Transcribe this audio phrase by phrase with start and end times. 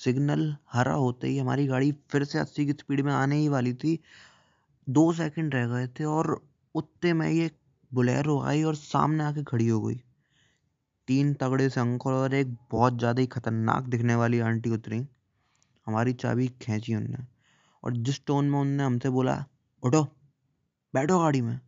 [0.00, 3.72] Signal हरा होते ही हमारी गाड़ी फिर से अस्सी की स्पीड में आने ही वाली
[3.74, 3.98] थी।
[4.86, 6.40] दो सेकंड रह गए थे और
[6.74, 7.50] उतने में ये
[7.90, 10.00] बोलेरो आई और सामने आके खड़ी हो गई।
[11.08, 15.06] तीन तगड़े से अंकल और एक बहुत ज़्यादा ही खतरनाक दिखने वाली आंटी उतरी।
[15.86, 17.24] हमारी चाबी खींची उनने
[17.82, 19.44] और जिस टोन में उनने हमसे बोला,
[19.82, 20.02] उठो,
[20.94, 21.58] बैठो गाड़ी में।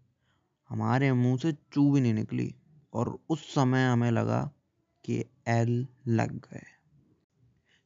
[0.71, 2.55] हमारे मुँह से चू भी नहीं निकली
[2.93, 4.41] और उस समय हमें लगा
[5.05, 6.63] कि एल लग गए।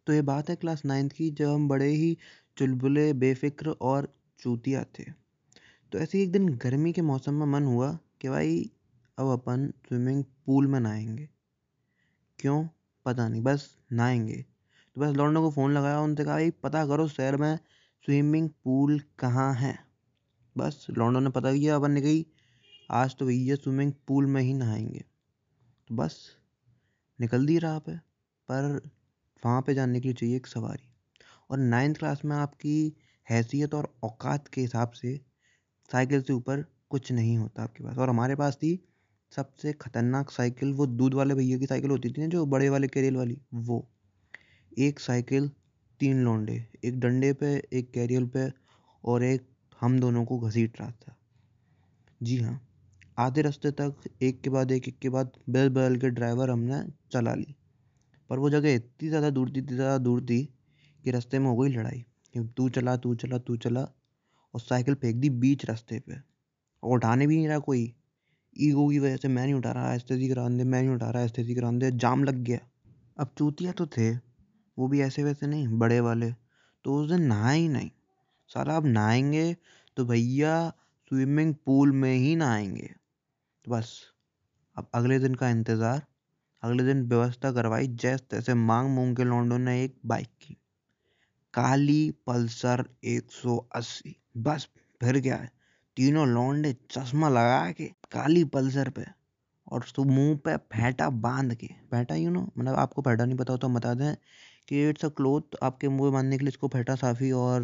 [0.06, 2.18] तो ये बात है क्लास नाइन्थ की, जब हम बड़े ही
[2.58, 5.04] चुलबुले, बेफिक्र और चूतिया थे।
[5.92, 8.70] तो ऐसे एक दिन गर्मी के मौसम में मन हुआ कि भाई,
[9.18, 11.28] अब अपन स्विमिंग पूल में नहाएँगे।
[12.38, 12.68] क्यों?
[13.04, 14.44] पता नहीं, बस नहाएँगे।
[14.94, 17.56] तो बस लौंडों को फ़ोन लगाया, उनसे कहा, भाई, पता करो शहर में
[18.06, 19.78] स्विमिंग पूल कहाँ है?
[20.58, 22.26] बस लौंडों ने पता किया, अपन ने कही,
[22.90, 25.04] आज तो भैया स्विमिंग पूल में ही नहाएँगे।
[25.88, 26.36] तो बस
[27.20, 27.96] निकल दी रहा पे,
[28.50, 28.90] पर
[29.44, 30.88] वहाँ पे जाने के लिए चाहिए एक सवारी।
[31.50, 32.96] और नाइन्थ क्लास में आपकी
[33.30, 35.20] हैसियत और औकात के हिसाब से
[35.92, 38.88] साइकिल से ऊपर कुछ नहीं होता आपके पास। और हमारे पास थी
[39.32, 42.88] सबसे खतरनाक साइकिल वो दूध वाले भैया की साइकिल होती थी ना, जो बड़े वाले
[42.88, 43.88] कैरियल वाली, वो।
[44.78, 45.50] एक साइकिल
[46.00, 48.52] तीन लोंडे, एक डंडे पे, एक कैरियल पे
[49.04, 49.46] और एक
[49.80, 51.16] हम दोनों को घसीट रहा था।
[52.22, 52.60] जी हाँ
[53.18, 56.82] आधे रास्ते तक, एक के बाद एक एक के बाद बैल बैल के ड्राइवर हमने
[57.12, 57.54] चला ली।
[58.30, 60.44] पर वो जगह इतनी ज़्यादा दूर थी, इतनी ज़्यादा दूर थी
[61.04, 62.04] कि रास्ते में हो गई लड़ाई।
[62.56, 63.80] तू चला तू चला तू चला
[64.54, 66.14] और साइकिल फेंक दी बीच रास्ते पे।
[66.82, 67.92] और उठाने भी नहीं रहा कोई।
[68.56, 71.10] ईगो की वजह से मैं नहीं उठा रहा ऐसे एस्थेटिक करा दे मैं नहीं उठा
[71.10, 72.58] रहा ऐसे एस्थेटिक करा दे जाम लग गया।
[73.16, 76.32] अब चूतिया तो थे, वो भी ऐसे वैसे नहीं, बड़े वाले।
[76.84, 77.90] तो उस दिन नहा ही नहीं।
[78.50, 79.56] सारा अब नहाएँगे
[79.96, 80.68] तो भैया
[81.10, 82.90] स्विमिंग पूल में ही नहाएँगे।
[83.64, 84.00] तो बस,
[84.76, 86.02] अब अगले दिन का इंतज़ार।
[86.66, 90.56] अगले दिन व्यवस्था करवाई। जैसे तैसे मांग मूंग के लौंडों ने एक बाइक की।
[91.54, 94.14] काली पल्सर 180
[94.46, 94.68] बस
[95.00, 95.50] फिर क्या है
[95.96, 99.04] तीनों लौंडे चश्मा लगा के काली पल्सर पे
[99.72, 102.42] और मुँह पे फेंटा बाँध के। फेंटा यू नो?
[102.58, 104.14] मतलब आपको फेंटा नहीं पता हो तो बता दें
[104.68, 107.62] कि इट्स अ क्लोथ। आपके मुँह बांधने के लिए इसको फेंटा साफी और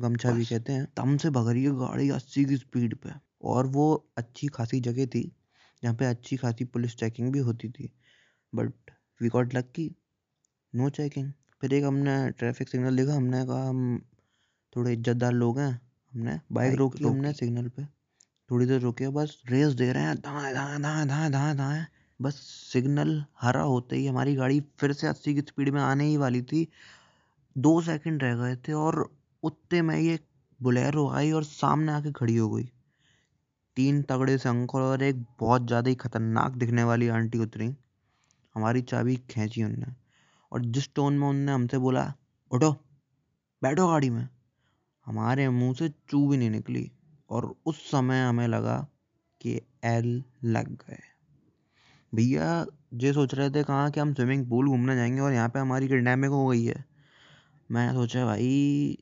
[0.00, 3.10] गमछा भी कहते हैं। तम से भग रही है गाड़ी अस्सी की स्पीड पे।
[3.44, 3.86] और वो
[4.18, 5.30] अच्छी खासी जगह थी।
[5.82, 7.90] जहाँ पे अच्छी खासी पुलिस चेकिंग भी होती थी।
[8.52, 8.90] But
[9.20, 9.90] we got lucky
[10.74, 13.98] no checking फिर एक हमने ट्रैफ़िक सिग्नल देखा हमने कहा हम
[14.76, 15.70] थोड़े इज्जतदार लोग हैं।
[16.12, 17.84] हमने बाइक रोकी हमने सिग्नल पे।
[18.50, 21.86] थोड़ी देर रुके बस रेस दे रहे हैं। दाएँ दाएँ दाएँ दाएँ दाएँ दाएँ
[22.20, 22.34] बस
[22.72, 26.42] सिग्नल हरा होते ही हमारी गाड़ी फिर से अस्सी की स्पीड में आने ही वाली
[26.42, 26.66] थी।
[27.56, 28.98] दो सेकंड रह गए थे और
[29.42, 30.18] उतने में ये
[30.60, 32.68] बोलेरो आई और सामने आके खड़ी हो गई।
[33.76, 37.68] तीन तगड़े से अंकल और एक बहुत ज़्यादा ही खतरनाक दिखने वाली आंटी उतरी।
[38.56, 39.86] हमारी चाबी खींची उनने
[40.52, 42.14] और जिस टोन में उनने हमसे बोला,
[42.50, 42.72] उठो,
[43.62, 44.28] बैठो गाड़ी में।
[45.06, 46.92] हमारे मुँह से चू भी नहीं निकली
[47.30, 48.88] और उस समय हमें लगा
[49.40, 50.98] कि एल लग गए।
[52.14, 55.58] भैया, ये सोच रहे थे कहाँ कि हम स्विमिंग पूल घूमने जाएँगे और यहाँ पे
[55.58, 56.84] हमारी किडनैपिंग हो गई है।
[57.70, 58.98] मैं सोचा, भाई,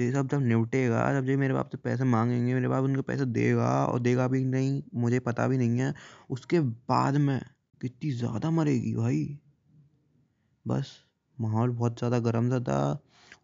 [0.00, 3.24] ये सब जब निपटेगा, जब ये मेरे बाप से पैसे मांगेंगे, मेरे बाप उनको पैसे
[3.24, 5.94] देगा और देगा भी नहीं, मुझे पता भी नहीं है,
[6.30, 7.42] उसके बाद में
[7.80, 9.24] कितनी ज़्यादा मरेगी भाई।
[10.64, 10.90] बस,
[11.38, 12.80] माहौल बहुत ज़्यादा गर्म सा था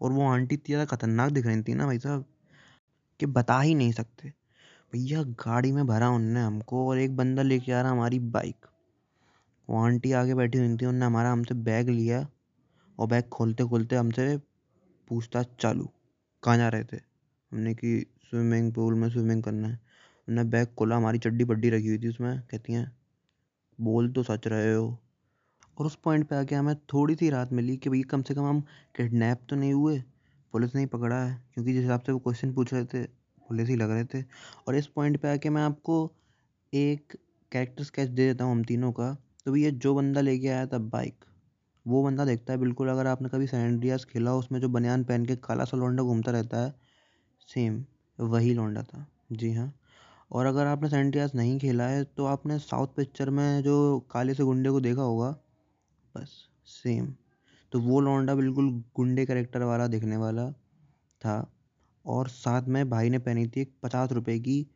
[0.00, 2.24] और वो आंटी इतनी ज़्यादा खतरनाक दिख रही थी ना भाई साहब
[3.20, 4.32] कि बता ही नहीं सकते।
[4.92, 8.66] भैया, गाड़ी में भरा उनने हमको और एक बंदा लेके आ रहा हमारी बाइक।
[9.68, 12.26] वो आंटी आगे बैठी हुई थी, उनने हमारा हमसे बैग लिया
[12.98, 14.36] और बैग खोलते खोलते हमसे
[15.08, 15.88] पूछताछ चालू।
[16.42, 16.96] कहाँ जा रहे थे?
[16.96, 17.98] हमने कि
[18.30, 19.80] स्विमिंग पूल में स्विमिंग करना है।
[20.28, 22.90] उन्होंने बैग खोला, हमारी चड्डी बड्डी रखी हुई थी उसमें, कहती हैं
[23.78, 24.86] बोल तो सच रहे हो।
[25.78, 28.44] और उस पॉइंट पे आके हमें थोड़ी सी राहत मिली कि भाई कम से कम
[28.44, 28.60] हम
[28.96, 29.98] किडनैप तो नहीं हुए,
[30.54, 33.76] पुलिस नहीं पकड़ा है, क्योंकि जिस हिसाब से वो क्वेश्चन पूछ रहे थे, पुलिस ही
[33.76, 34.22] लग रहे थे।
[34.68, 35.98] और इस पॉइंट पे आके मैं आपको
[36.72, 37.16] एक
[37.52, 39.12] कैरेक्टर स्केच दे देता हूँ हम तीनों का।
[39.46, 41.24] तो भैया जो बंदा लेके आया था बाइक
[41.86, 45.26] वो बंदा देखता है बिल्कुल, अगर आपने कभी सैंड्रियास खेला हो, उसमें जो बनियान पहन
[45.26, 46.74] के काला सा लौंडा घूमता रहता है
[47.48, 47.84] सेम
[48.18, 49.72] वही लौंडा था। जी हाँ।
[50.30, 53.76] और अगर आपने सैंड्रियास नहीं खेला है तो आपने साउथ पिक्चर में जो
[54.10, 55.30] काले से गुंडे को देखा होगा,
[56.14, 56.30] बस
[56.72, 57.12] सेम
[57.72, 60.50] तो वो लौंडा बिल्कुल गुंडे करेक्टर वाला दिखने वाला
[61.20, 61.52] था।
[62.04, 64.66] और साथ में भाई ने पहनी थी एक पचास रुपए की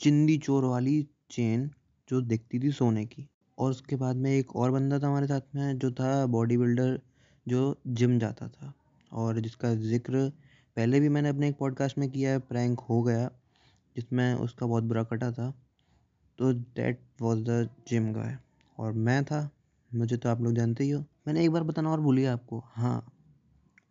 [0.00, 1.70] चिंदी चोर वाली चेन
[2.08, 3.28] जो दिखती थी सोने की।
[3.58, 6.98] और उसके बाद में एक और बंदा था हमारे साथ में जो था बॉडी बिल्डर
[7.46, 8.72] जो जिम जाता था।
[9.12, 10.28] और जिसका ज़िक्र
[10.76, 13.30] पहले भी मैंने अपने एक पॉडकास्ट में किया है प्रैंक हो गया।
[13.96, 15.62] जिसमें उसका बहुत बुरा कटा था
[16.38, 18.38] तो that was the gym guy
[18.78, 19.50] और मैं था,
[19.94, 23.12] मुझे तो आप लोग जानते ही हो। मैंने एक बार बताना और भूलिए आपको। हाँ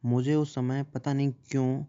[0.05, 1.83] मुझे उस समय पता नहीं क्यों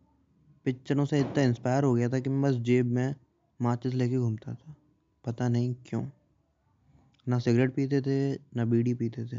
[0.65, 3.15] पिक्चरों से इतना इंस्पायर हो गया था कि मैं बस जेब में
[3.63, 4.77] माचिस लेके घूमता था।
[5.25, 6.07] पता नहीं क्यों।
[7.29, 9.39] ना सिगरेट पीते थे, ना बीड़ी पीते थे।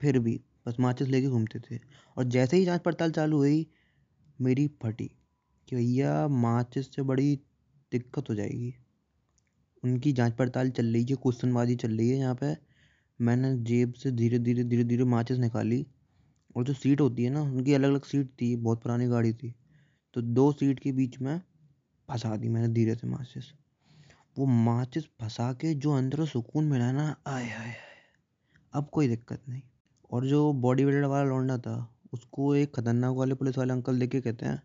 [0.00, 1.80] फिर भी बस माचिस लेके घूमते थे।
[2.16, 3.66] और जैसे ही जाँच पड़ताल चालू हुई,
[4.40, 5.10] मेरी फटी
[5.68, 7.40] कि भैया माचिस से बड़ी
[7.92, 8.74] दिक्कत हो जाएगी।
[9.84, 12.56] उनकी जाँच पड़ताल चल रही है, क्वेश्चनबाजी चल रही है यहाँ पे।
[13.20, 15.86] मैंने जेब से धीरे धीरे धीरे धीरे माचिस निकाली
[16.56, 19.54] और जो सीट होती है ना, उनकी अलग अलग सीट थी, बहुत पुरानी गाड़ी थी।
[20.14, 21.40] तो दो सीट के बीच में
[22.08, 23.44] फंसा दी मैंने धीरे से माचिस।
[24.38, 27.74] वो माचिस फंसा के जो अंदर सुकून मिला ना आय हाय
[28.72, 29.62] अब कोई दिक्कत नहीं।
[30.10, 34.10] और जो बॉडी बिल्डर वाला लौंडा था, उसको एक खतरनाक वाले पुलिस वाले अंकल देख
[34.10, 34.62] के कहते हैं,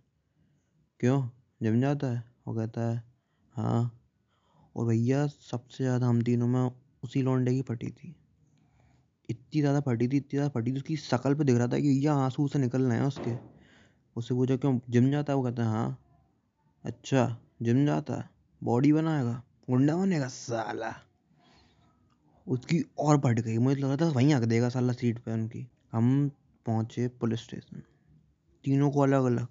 [0.99, 1.29] क्यों?
[1.63, 2.23] जम जाता है?
[2.47, 3.14] वो कहता है
[3.55, 3.91] हाँ।
[4.75, 6.71] और भैया, सबसे ज़्यादा हम तीनों में
[7.03, 8.15] उसी लौंडे की फटी थी।
[9.29, 11.87] इतनी ज़्यादा फटी थी, इतनी ज़्यादा फटी थी, उसकी शक्ल पे दिख रहा था कि
[11.89, 13.35] भैया आँसू से निकल रहे हैं उसके।
[14.15, 15.37] उससे पूछा, क्यों, जिम जाता है?
[15.37, 15.97] वो कहता है हाँ।
[16.85, 17.27] अच्छा
[17.61, 18.29] जिम जाता है?
[18.61, 19.41] बॉडी बनाएगा?
[19.69, 20.93] गुंडा बनेगा, साला?
[22.47, 25.67] उसकी और बढ़ गई। मुझे लग रहा था वहीं आके देगा साला सीट पे उनकी।
[25.91, 26.29] हम
[26.65, 27.81] पहुँचे पुलिस स्टेशन।
[28.63, 29.47] तीनों को अलग अलग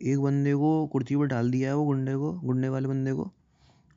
[0.00, 3.30] एक बंदे को कुर्सी पर डाल दिया है वो गुंडे को, गुंडे वाले बंदे को।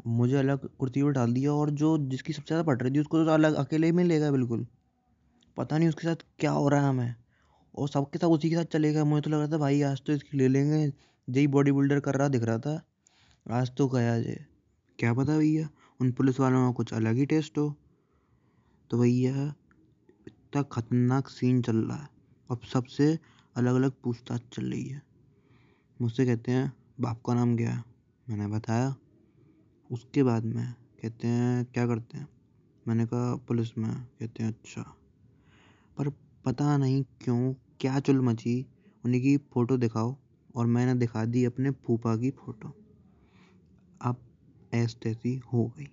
[0.08, 3.24] मुझे अलग कुर्सी पर डाल दिया और जो जिसकी सबसे ज़्यादा पट रही थी उसको
[3.26, 4.66] तो अलग, अकेले में लेगा बिल्कुल।
[5.58, 7.16] पता नहीं उसके साथ क्या हो रहा है हमें।
[7.74, 10.14] और सबके साथ उसी के साथ चलेगा मुझे तो लग रहा था, भाई, आज तो
[10.14, 10.92] इसकी ले लेंगे।
[11.28, 12.82] जही बॉडी बिल्डर कर रहा, दिख रहा था।
[13.46, 14.38] आज तो गया जे
[15.00, 15.70] क्या पता भैया,
[16.00, 17.76] उन पुलिस वालों का कुछ अलग ही टेस्ट हो।
[18.92, 19.54] तो भैया,
[20.28, 22.10] इतना खतरनाक सीन चल रहा है।
[22.50, 23.08] अब सबसे
[23.56, 25.02] अलग अलग पूछताछ चल रही है।
[26.04, 27.84] मुझसे कहते हैं, बाप का नाम क्या है?
[28.30, 28.96] मैंने बताया।
[29.92, 32.28] उसके बाद में कहते हैं, क्या करते हैं?
[32.88, 34.82] मैंने कहा, पुलिस में। कहते हैं अच्छा।
[35.98, 36.10] पर
[36.46, 38.66] पता नहीं क्यों क्या चुल मची।
[39.06, 40.16] उन्हीं की फ़ोटो दिखाओ
[40.56, 42.76] और मैंने दिखा दी अपने फूफा की फ़ोटो।
[44.02, 44.16] अब
[44.74, 45.88] ऐस तैसी हो गई।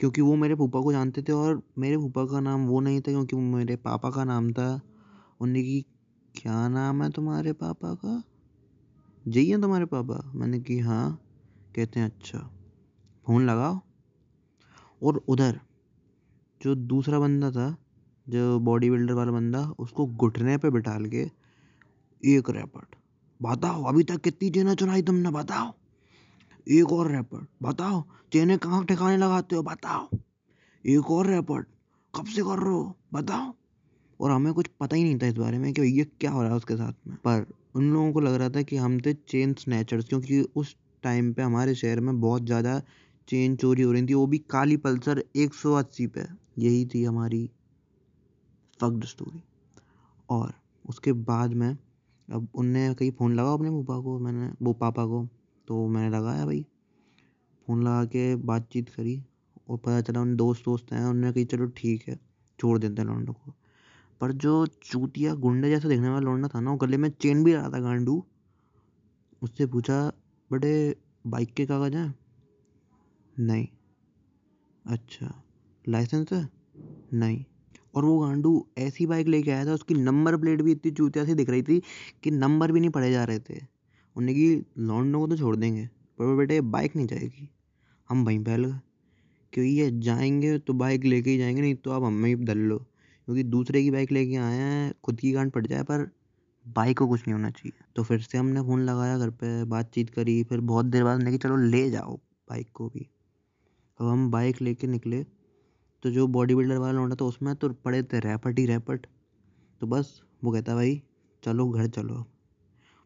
[0.00, 3.12] क्योंकि वो मेरे फूफा को जानते थे और मेरे फूफा का नाम वो नहीं था
[3.12, 4.80] क्योंकि वो मेरे पापा का नाम था।
[5.40, 5.82] उन्हीं की
[6.34, 8.22] क्या नाम है तुम्हारे पापा का?
[9.28, 10.32] है तुम्हारे पापा?
[10.34, 11.20] मैंने कि हाँ।
[11.76, 12.38] कहते हैं अच्छा।
[13.26, 13.80] फ़ोन लगाओ।
[15.02, 15.60] और उधर,
[16.62, 17.76] जो दूसरा बंदा था,
[18.28, 21.30] जो बॉडी बिल्डर वाला बंदा, उसको घुटने पे बिठाल के
[22.24, 22.96] एक रैपट
[23.42, 25.74] बताओ, अभी तक कितनी चेना चुराई तुमने, बताओ।
[26.68, 30.08] एक और रैपट बताओ। चेने कहाँ ठिकाने लगाते हो, बताओ।
[30.86, 31.66] एक और रैपट
[32.14, 33.54] कब से कर रहे हो, बताओ।
[34.20, 36.50] और हमें कुछ पता ही नहीं था इस बारे में कि ये क्या हो रहा
[36.50, 39.52] है उसके साथ में। पर उन लोगों को लग रहा था कि हम थे चेन
[39.54, 42.78] स्नैचर्स, क्योंकि उस टाइम पे हमारे शहर में बहुत ज़्यादा
[43.28, 46.24] चेन चोरी हो रही थी, वो भी काली पल्सर एक सौ अस्सी पे।
[46.58, 47.48] यही थी हमारी
[48.80, 49.42] फक्ड स्टोरी।
[50.28, 50.52] और
[50.84, 51.76] उसके बाद में
[52.28, 55.26] अब उनने कहीं फ़ोन लगाओ अपने पापा को, मैंने वो पापा को
[55.68, 56.64] तो मैंने लगाया भाई।
[57.68, 59.22] फ़ोन लगा के बातचीत करी
[59.68, 62.18] और पता चला उन दोस्त दोस्त हैं उन्होंने कही, चलो ठीक है,
[62.58, 63.54] छोड़ देते हैं लौंडों को।
[64.20, 67.52] पर जो चूतिया गुंडे जैसा दिखने वाला लौंडा था ना, वो गले में चेन भी
[67.52, 68.24] रहा था गांडू।
[69.42, 70.12] उससे पूछा,
[70.52, 70.96] बड़े
[71.26, 72.14] बाइक के कागज़ हैं?
[73.38, 73.68] नहीं।
[74.86, 75.42] अच्छा
[75.88, 76.48] लाइसेंस है?
[77.12, 77.44] नहीं।
[77.94, 81.34] और वो गांडू ऐसी बाइक लेके आया था, उसकी नंबर प्लेट भी इतनी चूतिया सी
[81.34, 81.82] दिख रही थी
[82.22, 83.60] कि नंबर भी नहीं पढ़े जा रहे थे।
[84.16, 87.50] उन्हें कि लौंडों को तो छोड़ देंगे, पर बेटे बाइक नहीं जाएगी।
[88.08, 88.80] हम वहीं पहल गए।
[89.52, 92.86] क्योंकि ये जाएँगे तो बाइक लेके ही जाएँगे, नहीं तो आप हमें ही धर लो।
[93.30, 96.10] क्योंकि दूसरे की बाइक लेके आए हैं, खुद की गांड पड़ जाए, पर
[96.68, 100.10] बाइक को कुछ नहीं होना चाहिए। तो फिर से हमने फ़ोन लगाया, घर पे बातचीत
[100.10, 103.10] करी, फिर बहुत देर बाद हमने चलो ले जाओ बाइक को भी।
[104.00, 105.26] अब हम बाइक लेके निकले
[106.02, 109.06] तो जो बॉडी बिल्डर वाला लौंडा था, उसमें तो पड़े थे रैपट ही रैपट।
[109.80, 111.02] तो बस, वो कहता, भाई,
[111.44, 112.22] चलो घर चलो।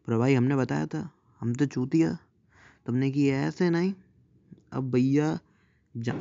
[0.06, 2.18] पर भाई, हमने बताया था, हम तो चूतिया।
[2.86, 3.94] तुमने कि ऐसे नहीं।
[4.72, 5.38] अब भैया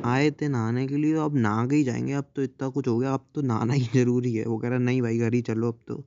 [0.04, 2.98] आए थे नहाने के लिए, अब नहा के ही जाएँगे, अब तो इतना कुछ हो
[2.98, 5.68] गया, अब तो नहाना ही ज़रूरी है। वो कह रहा, नहीं भाई, घर ही चलो
[5.68, 6.04] अब तो।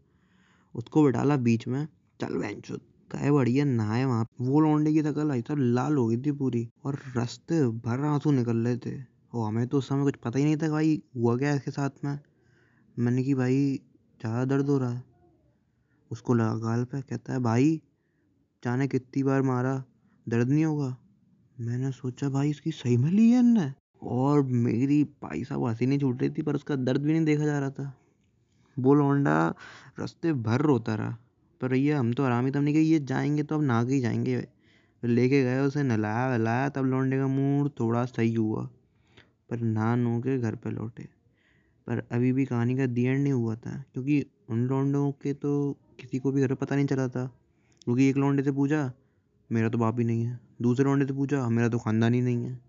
[0.76, 1.88] उसको बिठाला बीच में,
[2.22, 2.78] चल बेंचो
[3.12, 7.00] काय बढ़िया नहाए वहाँ वो लौंडे की शक्ल ऐसा लाल हो गई थी पूरी, और
[7.16, 10.58] रास्ते भर आँसू निकल रहे थे। और हमें तो उस समय कुछ पता ही नहीं
[10.58, 12.20] था भाई हुआ क्या इसके साथ में।
[13.00, 13.80] मैंने कि भाई,
[14.22, 15.04] ज़्यादा दर्द हो रहा है।
[16.12, 17.82] उसको लगा गाल पे, कहता है, भाई,
[18.64, 19.84] जाने कितनी बार मारा,
[20.30, 20.98] दर्द नहीं होगा?
[21.62, 26.22] मैंने सोचा, भाई इसकी सही में ली है। और मेरी भाई साहब हँसी नहीं छूट
[26.22, 27.98] रही थी, पर उसका दर्द भी नहीं देखा जा रहा था।
[28.80, 29.54] वो लौंडा
[30.00, 31.18] रास्ते भर रोता रहा।
[31.62, 33.94] पर भैया हम तो आराम ही तब नहीं गए। ये जाएँगे तो अब नहा के
[33.94, 34.48] ही जाएँगे।
[35.04, 38.70] लेके गए, उसे नहलाया, वहलाया, तब लौंडे का मूड थोड़ा सही हुआ।
[39.50, 41.10] पर नहा नो के घर पे लौटे।
[41.88, 45.78] पर अभी भी कहानी का दी एंड नहीं हुआ था, क्योंकि उन लौंडों के तो
[46.00, 47.26] किसी को भी घर पे पता नहीं चला था।
[47.84, 48.94] क्योंकि एक लौंडे से पूछा,
[49.52, 52.46] मेरा तो बाप ही नहीं है। दूसरे लौंडे से पूछा मेरा तो ख़ानदान ही नहीं
[52.46, 52.60] है।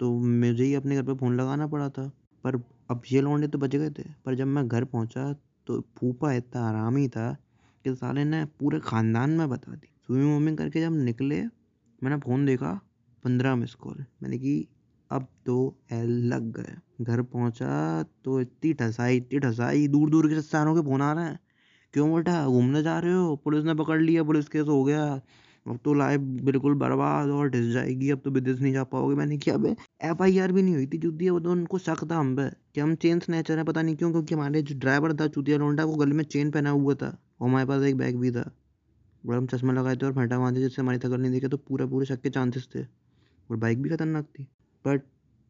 [0.00, 2.06] तो मुझे ही अपने घर पे फ़ोन लगाना पड़ा था।
[2.44, 2.56] पर
[2.90, 5.32] अब ये लौंडे तो बच गए थे। पर जब मैं घर पहुँचा
[5.66, 7.32] तो फूफा इतना आरामी था
[7.84, 11.42] कि साले ने पूरे ख़ानदान में बता दी। स्विमिंग वुमिंग करके जब निकले,
[12.02, 12.72] मैंने फ़ोन देखा,
[13.24, 14.68] पंद्रह मिस कॉल। मैंने कि,
[15.10, 20.34] अब तो एल लग गए। घर पहुँचा तो इतनी ठसाई इतनी ठसाई दूर दूर के
[20.34, 21.38] रिश्तेदारों के फ़ोन आ रहे हैं।
[21.94, 25.20] क्यों बेटा घूमने जा रहे हो, पुलिस ने पकड़ लिया, पुलिस केस हो गया।
[25.68, 29.38] अब तो लाइफ बिल्कुल बर्बाद और ढिस जाएगी। अब तो विदेश नहीं जा पाओगे। मैंने
[29.38, 32.16] किया अबे एफ़ आई आर भी नहीं हुई थी, चूतिया। वो तो उनको शक था
[32.16, 35.26] हम पे कि हम चेन स्नैचर है, पता नहीं क्यों, क्योंकि हमारे जो ड्राइवर था,
[35.26, 38.30] चूतिया लोंडा वो गले में चेन पहना हुआ था। और हमारे पास एक बैग भी
[38.30, 38.50] था।
[39.26, 41.86] बड़ा हम चश्मा लगाए थे और फटा बांधे जिससे हमारी थकल नहीं देखे तो पूरा
[41.86, 42.82] पूरे शक के चांसेस थे।
[43.50, 44.42] और बाइक भी खतरनाक थी।
[44.86, 45.02] बट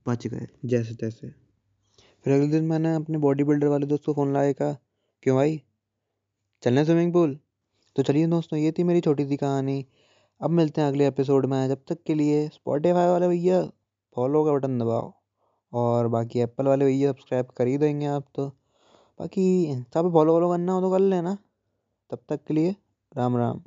[0.07, 1.29] बच गए, जैसे तैसे।
[2.25, 4.73] फिर अगले दिन मैंने अपने बॉडी बिल्डर वाले दोस्त को फ़ोन लगाया कहा,
[5.23, 5.63] क्यों भाई?
[6.63, 7.39] चलना स्विमिंग पूल
[7.97, 9.85] तो चलिए दोस्तों, ये थी मेरी छोटी सी कहानी।
[10.41, 13.63] अब मिलते हैं अगले एपिसोड में। जब तक के लिए स्पॉटिफाई वाले भैया
[14.17, 15.13] फॉलो का बटन दबाओ।
[15.73, 18.47] और बाकी एप्पल वाले भैया सब्सक्राइब कर ही देंगे आप तो।
[19.21, 21.39] बाकी इंस्टा सब फॉलो वॉलो करना हो तो कर लेना।
[22.11, 22.77] तब तक के लिए
[23.17, 23.63] राम राम।